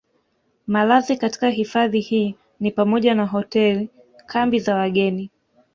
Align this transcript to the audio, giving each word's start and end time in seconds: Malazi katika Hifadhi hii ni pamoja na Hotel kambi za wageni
Malazi 0.67 1.17
katika 1.17 1.49
Hifadhi 1.49 1.99
hii 1.99 2.35
ni 2.59 2.71
pamoja 2.71 3.15
na 3.15 3.25
Hotel 3.25 3.87
kambi 4.27 4.59
za 4.59 4.75
wageni 4.75 5.31